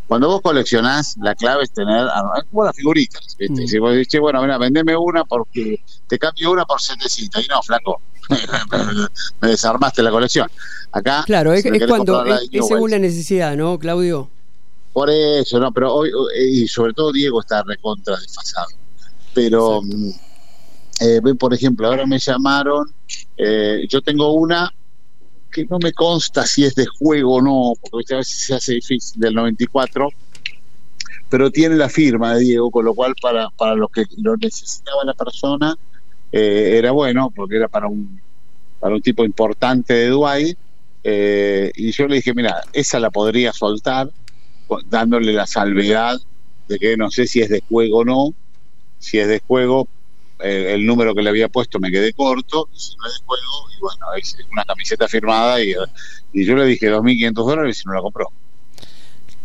[0.06, 2.06] cuando vos coleccionás, la clave es tener,
[2.38, 3.36] es como las figuritas.
[3.48, 3.66] Mm.
[3.66, 7.44] Si vos dices, bueno, mira, vendeme una porque te cambio una por 700.
[7.44, 8.00] Y no, flaco,
[9.40, 10.50] me desarmaste la colección.
[10.92, 11.24] Acá.
[11.26, 12.24] Claro, es, cuando.
[12.24, 14.28] Es, según la necesidad, ¿no, Claudio?
[14.92, 18.68] Por eso, no, pero hoy, y sobre todo Diego está recontra desfasado.
[19.34, 19.82] Pero,
[21.00, 22.92] eh, por ejemplo, ahora me llamaron,
[23.36, 24.72] eh, yo tengo una
[25.50, 28.74] que no me consta si es de juego o no, porque a veces se hace
[28.74, 30.08] difícil, del 94,
[31.30, 35.04] pero tiene la firma de Diego, con lo cual para, para lo que lo necesitaba
[35.04, 35.76] la persona
[36.32, 38.20] eh, era bueno, porque era para un,
[38.80, 40.56] para un tipo importante de Dubái,
[41.04, 44.10] eh, y yo le dije, mira, esa la podría soltar,
[44.88, 46.18] dándole la salvedad
[46.66, 48.34] de que no sé si es de juego o no,
[48.98, 49.86] si es de juego,
[50.44, 53.24] eh, el número que le había puesto me quedé corto, y si no es de
[53.24, 55.74] juego, y bueno, es una camiseta firmada, y,
[56.32, 58.28] y yo le dije 2.500 dólares y no la compró.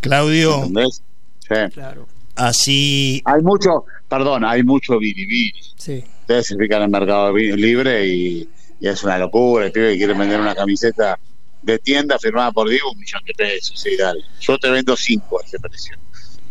[0.00, 0.64] Claudio.
[0.66, 1.54] Sí.
[1.72, 2.06] Claro.
[2.36, 3.22] Así.
[3.24, 5.60] Hay mucho, perdón, hay mucho biribiri.
[5.76, 6.04] Sí.
[6.20, 8.48] Ustedes se fijan en el mercado libre y,
[8.80, 9.66] es una locura.
[9.66, 11.18] El pibe que quiere vender una camiseta
[11.62, 13.78] de tienda firmada por Diego, un millón de pesos.
[13.78, 14.22] Sí, dale.
[14.40, 15.96] Yo te vendo cinco a ese precio.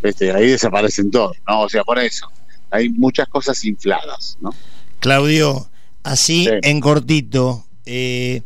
[0.03, 1.61] Este, ahí desaparecen todos, ¿no?
[1.61, 2.31] O sea, por eso.
[2.71, 4.53] Hay muchas cosas infladas, ¿no?
[4.99, 5.69] Claudio,
[6.03, 8.41] así en cortito, eh,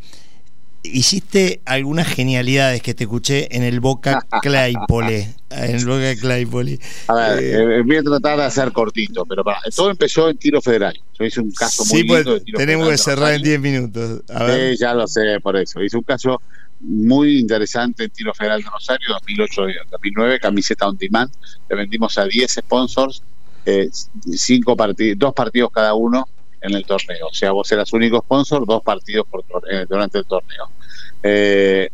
[0.84, 5.34] hiciste algunas genialidades que te escuché en el Boca Claypole.
[5.50, 6.80] en el Boca Claypole.
[7.08, 9.44] A ver, eh, eh, voy a tratar de hacer cortito, pero
[9.76, 11.00] todo empezó en tiro federal.
[11.18, 14.22] Yo hice un caso muy pues, lindo de tiro tenemos que cerrar en 10 minutos.
[14.28, 15.82] Sí, ya lo sé, por eso.
[15.82, 16.42] Hice un caso
[16.82, 21.32] muy interesante en tiro federal de Rosario, 2008-2009, camiseta on demand.
[21.70, 23.24] Le vendimos a 10 sponsors
[23.66, 23.90] eh,
[24.36, 26.28] cinco partidos, dos partidos cada uno
[26.64, 27.28] en el torneo.
[27.28, 30.70] O sea, vos eras único sponsor, dos partidos por eh, durante el torneo.
[31.22, 31.90] Eh,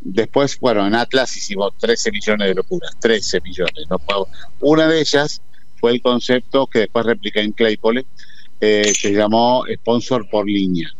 [0.00, 3.86] después, bueno, en Atlas hicimos 13 millones de locuras, 13 millones.
[4.60, 5.40] Una de ellas
[5.76, 8.06] fue el concepto que después repliqué en Claypole,
[8.60, 10.90] eh, se llamó sponsor por línea,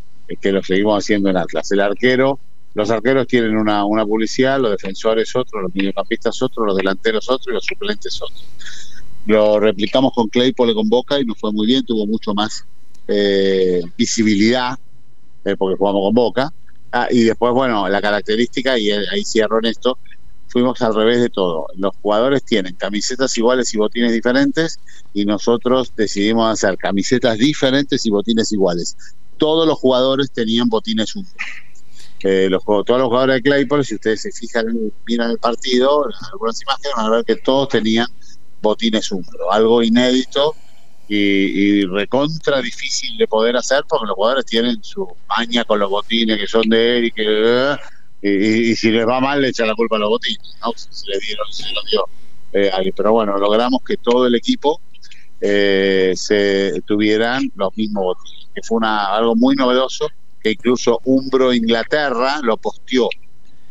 [0.41, 1.73] que lo seguimos haciendo en Atlas.
[1.73, 2.39] El arquero,
[2.75, 7.47] los arqueros tienen una, una publicidad, los defensores otros, los mediocampistas otros, los delanteros otros
[7.49, 8.45] y los suplentes otros.
[9.27, 12.65] Lo replicamos con Claypole con Boca y nos fue muy bien, tuvo mucho más
[13.09, 14.79] eh, visibilidad,
[15.45, 16.53] eh, porque jugamos con Boca.
[16.93, 19.99] Ah, y después, bueno, la característica, y ahí cierro en esto,
[20.49, 21.67] fuimos al revés de todo.
[21.77, 24.79] Los jugadores tienen camisetas iguales y botines diferentes,
[25.13, 28.97] y nosotros decidimos hacer camisetas diferentes y botines iguales.
[29.39, 31.29] Todos los jugadores tenían botines uno.
[32.23, 34.67] Eh, los, todos los jugadores de Claypole, si ustedes se fijan,
[35.07, 38.07] miran el partido, algunas imágenes van a ver que todos tenían
[38.67, 40.55] botines húmedos, algo inédito
[41.09, 46.39] y, recontra difícil de poder hacer porque los jugadores tienen su maña con los botines
[46.39, 47.77] que son de él y que
[48.23, 50.73] y, si les va mal le echan la culpa a los botines, ¿no?
[50.77, 52.05] Si le dieron, se lo dio
[52.53, 54.81] eh, Pero bueno, logramos que todo el equipo
[55.41, 60.09] eh, se tuvieran los mismos botines, que fue una, algo muy novedoso
[60.43, 63.09] que incluso Umbro Inglaterra lo posteó,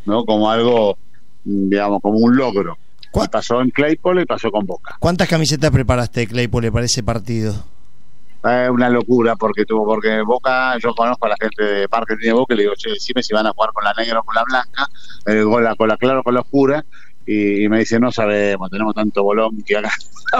[0.05, 0.25] ¿no?
[0.25, 0.97] Como algo,
[1.43, 2.77] digamos, como un logro.
[3.23, 4.97] Y pasó en Claypole y pasó con Boca.
[4.99, 7.53] ¿Cuántas camisetas preparaste Claypole para ese partido?
[8.43, 12.33] Es una locura porque tuvo porque Boca, yo conozco a la gente de marketing de
[12.33, 14.35] Boca y le digo, che, decime si van a jugar con la negra o con
[14.35, 14.87] la blanca,
[15.25, 16.85] eh, con, la, con la clara o con la oscura,
[17.25, 19.91] y, me dice, no sabemos, tenemos tanto bolón que acá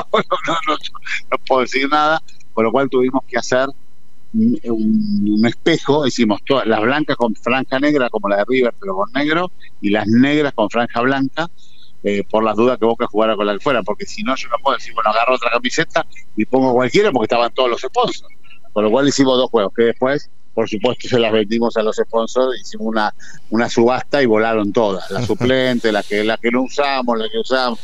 [0.48, 2.22] no, puedo decir nada,
[2.54, 3.68] con lo cual tuvimos que hacer
[4.34, 9.12] un, espejo, hicimos todas las blancas con franja negra como la de River, pero con
[9.14, 11.50] negro, y las negras con franja blanca,
[12.08, 14.48] eh, por las dudas que Boca jugara con la que fuera, porque si no yo
[14.50, 18.32] no puedo decir, bueno, agarro otra camiseta y pongo cualquiera porque estaban todos los sponsors.
[18.74, 21.96] Con lo cual hicimos dos juegos, que después, por supuesto, se las vendimos a los
[21.96, 23.12] sponsors, hicimos una,
[23.50, 27.39] una subasta y volaron todas, las suplentes, las que, las que no usamos, las que
[27.39, 27.80] usamos.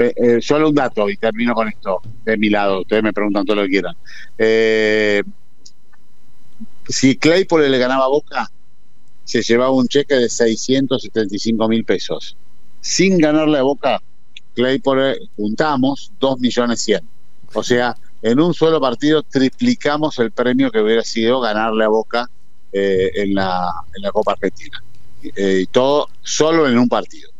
[0.00, 3.44] Eh, eh, solo un dato y termino con esto de mi lado, ustedes me preguntan
[3.44, 3.94] todo lo que quieran.
[6.88, 8.50] si Claypole le ganaba a Boca,
[9.22, 12.36] se llevaba un cheque de 675 mil pesos
[12.80, 14.00] sin ganarle a Boca,
[14.54, 17.00] Claypole juntamos 2 millones 100.
[17.54, 22.30] O sea, en un solo partido triplicamos el premio que hubiera sido ganarle a Boca
[22.72, 24.82] eh, en, la, en la Copa Argentina.
[25.22, 27.30] Eh, y todo solo en un partido.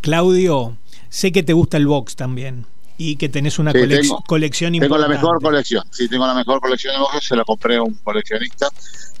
[0.00, 0.76] Claudio,
[1.08, 2.66] sé que te gusta el box también
[2.98, 4.80] y que tenés una colección importante.
[4.80, 7.82] Tengo la mejor colección, sí, tengo la mejor colección de box, se la compré a
[7.82, 8.68] un coleccionista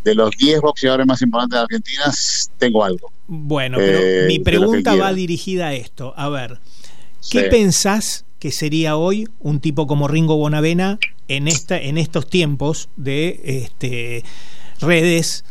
[0.04, 2.04] de los 10 boxeadores más importantes de Argentina,
[2.58, 3.10] tengo algo.
[3.26, 6.12] Bueno, pero eh, mi pregunta va dirigida a esto.
[6.16, 6.58] A ver,
[7.30, 12.88] ¿qué pensás que sería hoy un tipo como Ringo Bonavena en, esta, en estos tiempos
[12.96, 14.24] de este,
[14.80, 15.44] redes?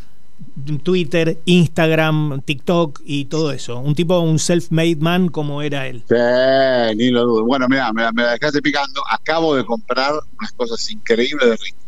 [0.83, 3.79] Twitter, Instagram, TikTok y todo eso.
[3.79, 6.03] Un tipo, un self-made man como era él.
[6.07, 7.45] Sí, ni lo dudo.
[7.45, 9.01] Bueno, mira, me, me dejaste picando.
[9.09, 11.81] Acabo de comprar unas cosas increíbles de Ringo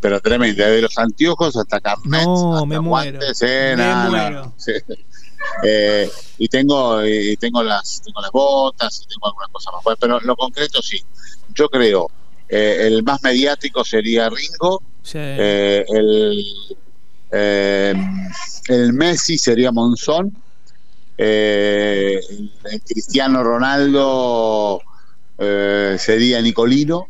[0.00, 4.54] pero tremendo, desde los anteojos hasta carnet, no, me muero, me muero.
[5.62, 10.18] Eh, y tengo y tengo las tengo las botas y tengo algunas cosas más pero
[10.20, 11.00] lo concreto sí
[11.54, 12.10] yo creo
[12.48, 14.82] eh, el más mediático sería Ringo
[15.14, 16.44] eh, el
[17.30, 20.36] el Messi sería Monzón
[21.16, 22.50] el,
[22.86, 24.80] Cristiano Ronaldo
[25.98, 27.08] sería Nicolino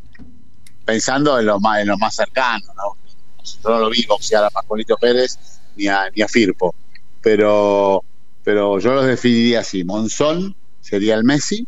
[0.87, 2.97] pensando en lo más, en lo más cercano, ¿no?
[3.45, 5.39] Yo no lo vi boxear a Pascualito Pérez
[5.77, 6.75] ni a, ni a Firpo,
[7.21, 8.03] pero,
[8.43, 9.85] pero yo los definiría así.
[9.85, 11.67] Monzón sería el Messi,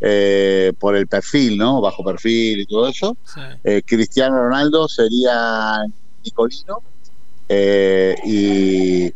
[0.00, 1.80] eh, por el perfil, ¿no?
[1.80, 3.16] Bajo perfil y todo eso.
[3.64, 5.82] Eh, Cristiano Ronaldo sería
[6.24, 6.82] Nicolino
[7.48, 9.06] eh, y,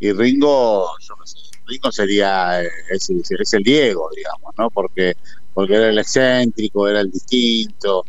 [0.00, 4.70] y, Ringo, yo no sé, Ringo sería es, es, el Diego, digamos, ¿no?
[4.70, 5.16] Porque,
[5.54, 8.04] porque era el excéntrico, era el distinto,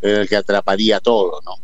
[0.00, 1.54] el que atraparía todo, ¿no?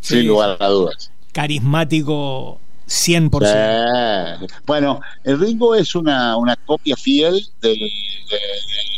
[0.00, 1.10] Sin lugar a dudas.
[1.32, 4.50] Carismático 100%.
[4.66, 7.78] bueno, el Ringo es una, una copia fiel del,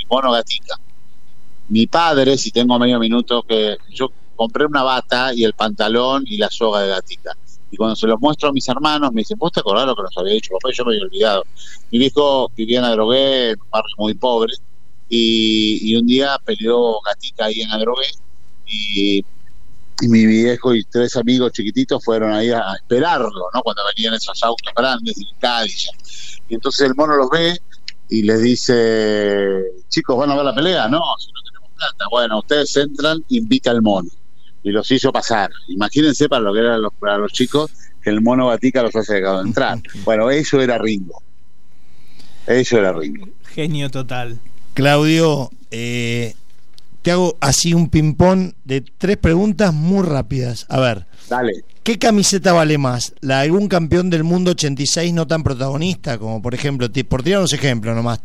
[0.09, 0.77] mono Gatica.
[1.69, 6.37] Mi padre, si tengo medio minuto, que yo compré una bata y el pantalón y
[6.37, 7.37] la soga de Gatica.
[7.71, 10.03] Y cuando se los muestro a mis hermanos, me dicen, ¿vos te acordás lo que
[10.03, 10.73] nos había dicho papá?
[10.73, 11.45] Yo me había olvidado.
[11.91, 14.55] Mi hijo vivía en Adrogué, en un barrio muy pobre,
[15.09, 18.07] y, un día peleó Gatica ahí en Adrogué
[18.67, 19.25] y,
[20.03, 23.63] mi viejo y tres amigos chiquititos fueron ahí a, esperarlo, ¿no?
[23.63, 25.91] Cuando venían esos autos grandes y Cádiz.
[26.49, 27.61] Y entonces el mono los ve
[28.09, 30.89] y les dice, chicos, ¿van a ver la pelea?
[30.89, 32.05] No, si no tenemos plata.
[32.11, 34.09] Bueno, ustedes entran, invita al mono.
[34.63, 35.51] Y los hizo pasar.
[35.69, 37.71] Imagínense para lo que eran los, para los chicos,
[38.03, 39.79] que el mono Batica los hace dejado entrar.
[40.05, 41.23] Bueno, eso era Ringo.
[42.47, 43.29] Eso era Ringo.
[43.55, 44.39] Genio total.
[44.75, 46.35] Claudio, eh,
[47.03, 50.67] te hago así un ping-pong de tres preguntas muy rápidas.
[50.69, 51.07] A ver.
[51.29, 51.65] Dale.
[51.83, 53.15] ¿Qué camiseta vale más?
[53.21, 56.19] ¿La de algún campeón del mundo 86 no tan protagonista?
[56.19, 58.21] Como por ejemplo, por tirar unos ejemplos nomás.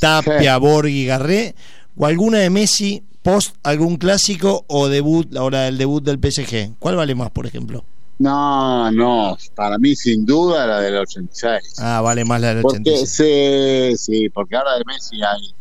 [0.00, 1.54] Tapia, Borghi, Garré.
[1.96, 6.74] ¿O alguna de Messi post algún clásico o debut, ahora del debut del PSG?
[6.78, 7.84] ¿Cuál vale más, por ejemplo?
[8.18, 11.74] No, no, para mí sin duda la del 86.
[11.78, 13.10] Ah, vale más la del 86.
[13.10, 15.54] sí, sí, porque ahora de Messi hay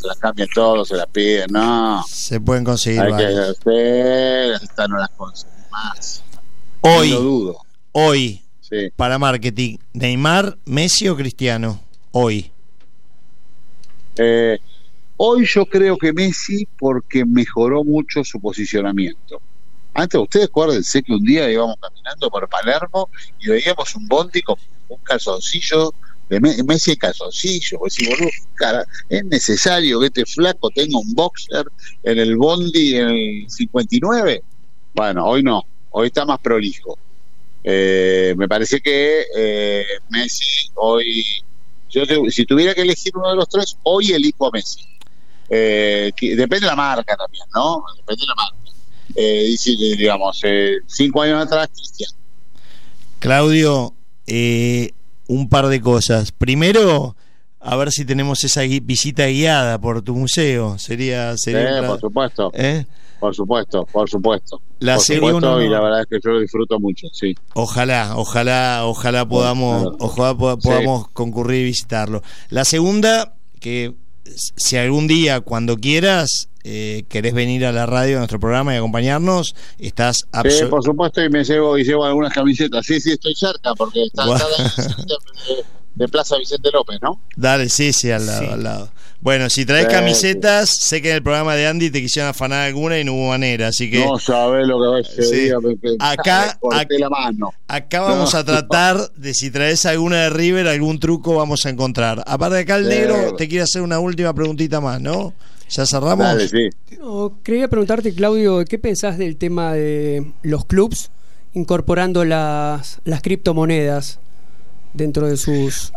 [0.00, 2.02] se la cambian todos, se la piden, no.
[2.08, 3.02] Se pueden conseguir.
[3.02, 6.22] Hay que hacer, esta no las consigue más.
[6.80, 7.58] Hoy, dudo.
[7.92, 8.42] hoy,
[8.96, 11.80] para marketing, Neymar, Messi o Cristiano,
[12.12, 12.50] hoy.
[14.16, 14.58] Eh,
[15.22, 19.38] hoy yo creo que Messi porque mejoró mucho su posicionamiento.
[19.92, 24.56] Antes, ustedes acuérdense que un día íbamos caminando por Palermo y veíamos un bondi con
[24.88, 25.92] un calzoncillo
[26.30, 27.80] de Messi calzoncillo.
[27.80, 31.66] Pues si boludo, cara, es necesario que este flaco tenga un boxer
[32.02, 34.42] en el bondi en el 59.
[34.94, 36.96] Bueno, hoy no, hoy está más prolijo.
[37.62, 41.44] Eh, me parece que eh, Messi hoy,
[41.90, 44.89] yo si tuviera que elegir uno de los tres, hoy elijo a Messi.
[45.50, 47.82] Eh, depende de la marca también, ¿no?
[47.96, 48.56] Depende de la marca.
[49.16, 49.56] Eh,
[49.96, 50.40] digamos,
[50.86, 52.12] cinco años atrás, Cristian.
[53.18, 53.92] Claudio,
[54.26, 54.92] eh,
[55.26, 56.32] un par de cosas.
[56.32, 57.16] Primero,
[57.58, 60.78] a ver si tenemos esa visita guiada por tu museo.
[60.78, 62.50] Sería, sería por supuesto.
[62.54, 62.86] ¿Eh?
[63.18, 64.62] Por supuesto, por supuesto.
[64.78, 67.34] La por y la verdad es que yo lo disfruto mucho, sí.
[67.52, 72.22] Ojalá, ojalá, ojalá podamos, ojalá podamos concurrir y visitarlo.
[72.48, 73.92] La segunda, que
[74.56, 78.76] si algún día, cuando quieras, eh, querés venir a la radio, a nuestro programa y
[78.76, 80.26] acompañarnos, estás.
[80.48, 82.84] Sí, por supuesto, y me llevo, y llevo algunas camisetas.
[82.86, 84.24] Sí, sí, estoy cerca, porque está,
[85.94, 87.20] de, Plaza Vicente López, ¿no?
[87.36, 88.90] Dale, sí, sí, al lado, al lado.
[89.22, 92.98] Bueno, si traes camisetas, sé que en el programa de Andy te quisieron afanar alguna
[92.98, 94.02] y no hubo manera, así que...
[94.02, 95.54] No sabes lo que va a ser.
[95.98, 97.52] Acá, la mano.
[97.68, 102.24] acá vamos a tratar de si traes alguna de River, algún truco vamos a encontrar.
[102.26, 105.34] Aparte de acá el negro te quiere hacer una última preguntita más, ¿no?
[105.68, 106.26] ¿Ya cerramos?
[106.26, 106.70] Dale, sí.
[107.44, 111.10] quería preguntarte, Claudio, ¿qué pensás del tema de los clubs
[111.52, 114.18] incorporando las, las criptomonedas
[114.94, 115.92] dentro de sus...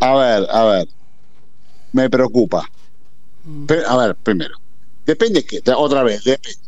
[0.00, 0.88] A ver, a ver
[1.94, 2.68] me preocupa.
[3.44, 3.66] Mm.
[3.86, 4.56] a ver, primero,
[5.06, 6.58] depende que, otra vez, depende.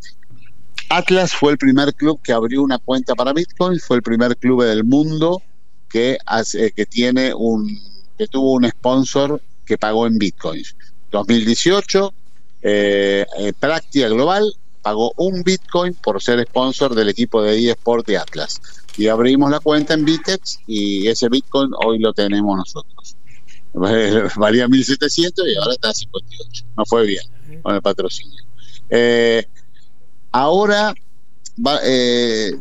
[0.89, 4.62] Atlas fue el primer club que abrió una cuenta para Bitcoin, fue el primer club
[4.62, 5.43] del mundo
[5.89, 7.79] que, hace, que tiene un
[8.17, 10.77] que tuvo un sponsor que pagó en bitcoins.
[11.11, 12.15] 2018,
[12.62, 18.17] eh, eh, Práctica Global pagó un bitcoin por ser sponsor del equipo de eSport de
[18.17, 18.61] Atlas.
[18.97, 23.17] Y abrimos la cuenta en Bitex y ese bitcoin hoy lo tenemos nosotros.
[24.37, 26.65] valía 1.700 y ahora está a 58.
[26.77, 27.25] No fue bien
[27.63, 28.43] con el patrocinio.
[28.89, 29.45] Eh,
[30.33, 30.95] ahora,
[31.83, 32.53] eh,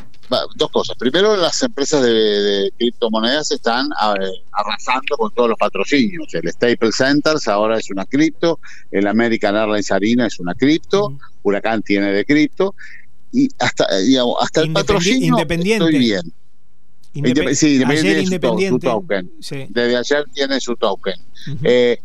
[0.56, 0.98] dos cosas.
[0.98, 3.90] Primero, las empresas de, criptomonedas están
[4.52, 6.34] arrasando con todos los patrocinios.
[6.34, 8.60] El Staples Centers ahora es una cripto,
[8.92, 12.76] el American Airlines Arena es una cripto, Huracán tiene de cripto,
[13.36, 13.88] y hasta,
[14.40, 15.86] hasta el patrocinio independiente.
[15.86, 16.34] estoy bien
[17.54, 17.76] sí,
[18.24, 19.32] Independiente, token.
[19.70, 21.16] Desde ayer tiene su token.
[21.64, 22.00] Eh,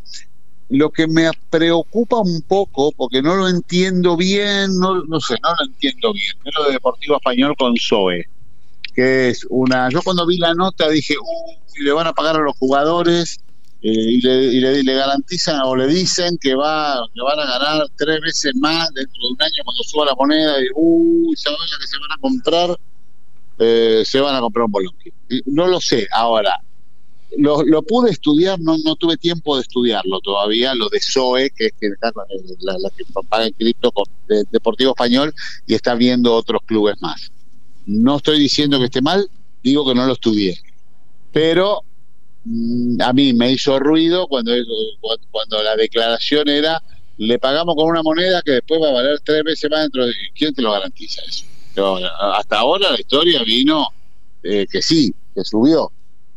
[0.69, 5.51] lo que me preocupa un poco, porque no lo entiendo bien, no, no sé, no
[5.51, 8.25] lo entiendo bien, es lo de Deportivo Español con Zoe,
[8.95, 9.89] que es una...
[9.91, 13.41] Yo cuando vi la nota dije, uy, le van a pagar a los jugadores
[13.83, 18.53] eh, y, le, garantizan o le dicen que, va, que van a ganar tres veces
[18.57, 21.99] más dentro de un año cuando suba la moneda y, uy, ¿saben la que se
[21.99, 22.81] van a comprar?
[23.59, 25.13] Eh, se van a comprar un Bolonqui.
[25.47, 26.61] No lo sé, ahora,
[27.39, 31.73] lo, pude estudiar, no, no tuve tiempo de estudiarlo todavía, lo de SOE, que es
[31.81, 33.93] que la, la que paga el cripto
[34.29, 35.35] de, Deportivo Español
[35.67, 37.31] y está viendo otros clubes más.
[37.87, 39.29] No estoy diciendo que esté mal,
[39.63, 40.59] digo que no lo estudié.
[41.33, 41.85] Pero
[43.01, 44.53] a mí me hizo ruido cuando,
[45.31, 46.83] cuando la declaración era
[47.19, 50.15] le pagamos con una moneda que después va a valer tres veces más dentro de...
[50.35, 51.45] ¿Quién te lo garantiza eso?
[52.35, 53.87] hasta ahora la historia vino
[54.43, 55.91] eh, que sí, que subió,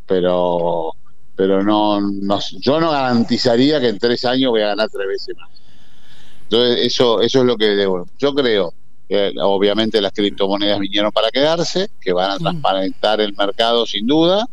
[0.06, 0.94] pero
[1.36, 2.00] pero no,
[2.60, 5.50] yo no garantizaría que en tres años voy a ganar tres veces más.
[6.44, 8.06] Entonces, eso, eso es lo que debo.
[8.18, 8.72] Yo creo
[9.08, 14.48] que obviamente las criptomonedas vinieron para quedarse, que van a transparentar el mercado sin duda,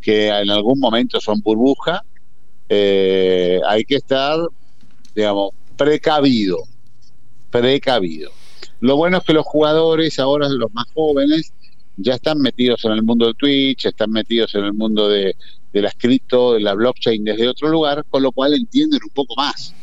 [0.00, 2.04] que en algún momento son burbuja.
[2.68, 4.38] Eh, hay que estar,
[5.14, 6.58] digamos, precavido
[7.50, 8.30] precavido.
[8.80, 11.52] Lo bueno es que los jugadores, ahora los más jóvenes,
[11.96, 15.36] ya están metidos en el mundo de Twitch, están metidos en el mundo de,
[15.72, 19.34] de la cripto, de la blockchain desde otro lugar, con lo cual entienden un poco
[19.36, 19.74] más.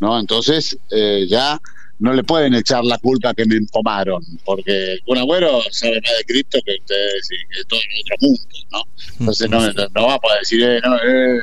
[0.00, 0.18] ¿no?
[0.18, 1.60] Entonces, eh, ya
[2.02, 6.24] no le pueden echar la culpa que me empomaron, porque un abuelo sabe más de
[6.24, 8.42] cripto que ustedes y que todo el otro mundo,
[8.72, 8.82] ¿no?
[9.20, 9.60] Entonces no,
[9.94, 11.38] no, va a poder decir, eh, no, eh,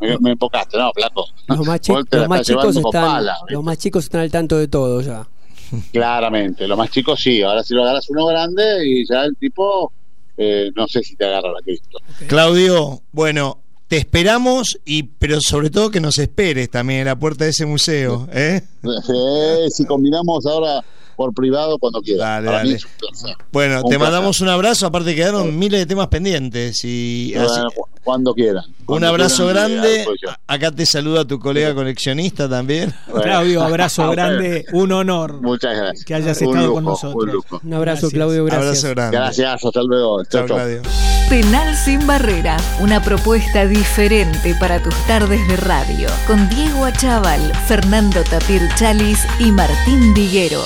[0.00, 1.28] me, me empocaste, no, flaco.
[1.46, 5.28] Los más, los más chicos están, los más chicos están al tanto de todo ya.
[5.92, 9.92] Claramente, los más chicos sí, ahora si lo agarras uno grande y ya el tipo,
[10.36, 11.98] eh, no sé si te agarra la cripto.
[12.26, 17.44] Claudio, bueno, te esperamos y pero sobre todo que nos esperes también en la puerta
[17.44, 18.62] de ese museo ¿eh?
[19.70, 20.84] si combinamos ahora
[21.16, 22.44] por privado cuando quieras.
[23.50, 27.34] Bueno, te mandamos un abrazo, aparte quedaron miles de temas pendientes y
[28.06, 28.64] cuando quieran.
[28.86, 30.06] un abrazo grande.
[30.46, 32.94] Acá te saluda tu colega coleccionista también.
[33.12, 35.42] Claudio, abrazo grande, un honor.
[35.42, 36.04] Muchas gracias.
[36.04, 37.44] Que hayas estado con nosotros.
[37.64, 38.84] Un, abrazo, Claudio, gracias.
[38.84, 39.16] Abrazo grande.
[39.16, 40.24] Gracias, hasta luego.
[40.24, 40.82] Chao, Claudio.
[41.28, 48.22] Penal sin barrera, una propuesta diferente para tus tardes de radio, con Diego Achával, Fernando
[48.22, 50.62] Tapir Chalis y Martín Viguero.